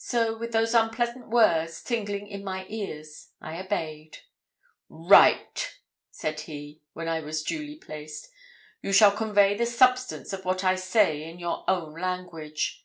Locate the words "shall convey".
8.92-9.54